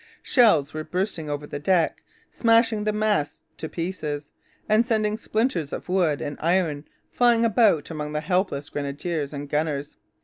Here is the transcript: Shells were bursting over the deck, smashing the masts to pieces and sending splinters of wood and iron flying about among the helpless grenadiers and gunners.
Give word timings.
Shells 0.23 0.73
were 0.73 0.83
bursting 0.83 1.29
over 1.29 1.45
the 1.45 1.59
deck, 1.59 2.01
smashing 2.31 2.83
the 2.85 2.91
masts 2.91 3.39
to 3.57 3.69
pieces 3.69 4.31
and 4.67 4.83
sending 4.83 5.15
splinters 5.15 5.71
of 5.71 5.89
wood 5.89 6.21
and 6.23 6.37
iron 6.41 6.87
flying 7.11 7.45
about 7.45 7.91
among 7.91 8.11
the 8.11 8.21
helpless 8.21 8.69
grenadiers 8.69 9.31
and 9.31 9.47
gunners. 9.47 9.97